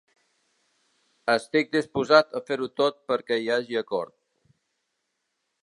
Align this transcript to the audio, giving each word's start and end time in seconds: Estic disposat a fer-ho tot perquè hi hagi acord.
Estic 1.33 1.69
disposat 1.75 2.33
a 2.39 2.43
fer-ho 2.49 2.71
tot 2.81 2.99
perquè 3.13 3.39
hi 3.43 3.53
hagi 3.57 3.81
acord. 3.83 4.17